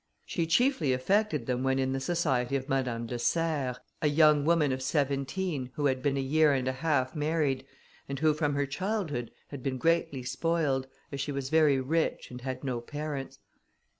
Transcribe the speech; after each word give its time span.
She 0.25 0.47
chiefly 0.47 0.93
affected 0.93 1.45
them 1.45 1.61
when 1.61 1.77
in 1.77 1.93
the 1.93 1.99
society 1.99 2.55
of 2.55 2.67
Madame 2.67 3.05
de 3.05 3.19
Serres, 3.19 3.77
a 4.01 4.07
young 4.07 4.43
woman 4.45 4.71
of 4.71 4.81
seventeen, 4.81 5.69
who 5.75 5.85
had 5.85 6.01
been 6.01 6.17
a 6.17 6.19
year 6.19 6.53
and 6.53 6.67
a 6.67 6.71
half 6.71 7.15
married, 7.15 7.67
and 8.09 8.17
who 8.17 8.33
from 8.33 8.55
her 8.55 8.65
childhood, 8.65 9.29
had 9.49 9.61
been 9.61 9.77
greatly 9.77 10.23
spoiled, 10.23 10.87
as 11.11 11.21
she 11.21 11.31
was 11.31 11.49
very 11.49 11.79
rich 11.79 12.31
and 12.31 12.41
had 12.41 12.63
no 12.63 12.81
parents. 12.81 13.37